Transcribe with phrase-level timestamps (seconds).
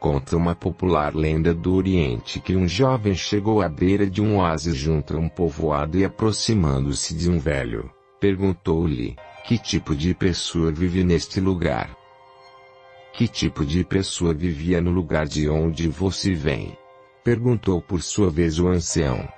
[0.00, 4.76] conta uma popular lenda do Oriente que um jovem chegou à beira de um oásis
[4.76, 7.90] junto a um povoado e aproximando-se de um velho,
[8.20, 11.96] perguntou-lhe, que tipo de pessoa vive neste lugar?
[13.12, 16.76] Que tipo de pessoa vivia no lugar de onde você vem?
[17.24, 19.28] Perguntou por sua vez o ancião.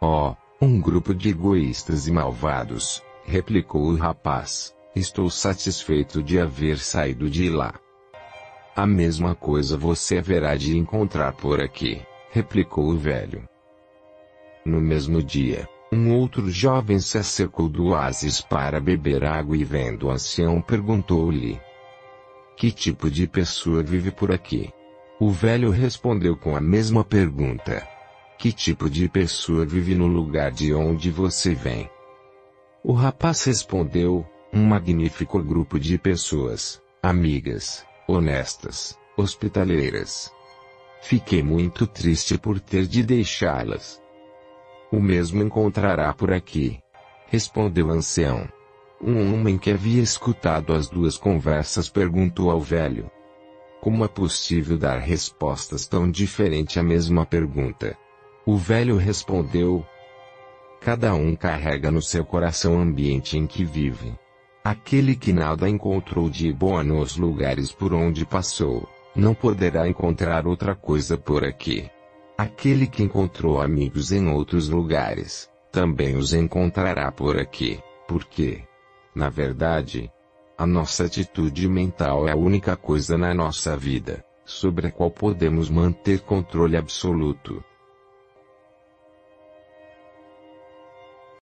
[0.00, 4.74] Oh, um grupo de egoístas e malvados, replicou o rapaz.
[4.94, 7.74] Estou satisfeito de haver saído de lá.
[8.76, 13.48] A mesma coisa você haverá de encontrar por aqui, replicou o velho.
[14.66, 20.08] No mesmo dia, um outro jovem se acercou do oásis para beber água e vendo
[20.08, 21.58] o ancião perguntou-lhe:
[22.54, 24.70] Que tipo de pessoa vive por aqui?
[25.18, 27.82] O velho respondeu com a mesma pergunta.
[28.36, 31.88] Que tipo de pessoa vive no lugar de onde você vem?
[32.84, 40.32] O rapaz respondeu, um magnífico grupo de pessoas, amigas, honestas, hospitaleiras.
[41.02, 44.02] Fiquei muito triste por ter de deixá-las.
[44.90, 46.78] O mesmo encontrará por aqui.
[47.26, 48.48] Respondeu o ancião.
[49.00, 53.10] Um homem que havia escutado as duas conversas perguntou ao velho:
[53.80, 57.96] Como é possível dar respostas tão diferentes à mesma pergunta?
[58.46, 59.84] O velho respondeu:
[60.80, 64.16] Cada um carrega no seu coração o ambiente em que vive.
[64.68, 70.74] Aquele que nada encontrou de bom nos lugares por onde passou, não poderá encontrar outra
[70.74, 71.88] coisa por aqui.
[72.36, 78.64] Aquele que encontrou amigos em outros lugares, também os encontrará por aqui, porque,
[79.14, 80.10] na verdade,
[80.58, 85.70] a nossa atitude mental é a única coisa na nossa vida, sobre a qual podemos
[85.70, 87.62] manter controle absoluto.